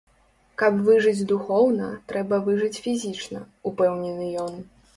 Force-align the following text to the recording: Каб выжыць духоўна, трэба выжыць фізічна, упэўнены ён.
Каб 0.61 0.79
выжыць 0.87 1.27
духоўна, 1.31 1.91
трэба 2.13 2.41
выжыць 2.47 2.81
фізічна, 2.89 3.45
упэўнены 3.73 4.35
ён. 4.49 4.53